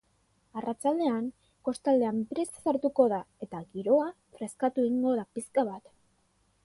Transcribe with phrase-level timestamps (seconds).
[0.59, 1.27] Arratsaldean
[1.67, 4.09] kostaldean brisa sartuko da eta giroa
[4.41, 5.97] freskatu egingo da pixka bat.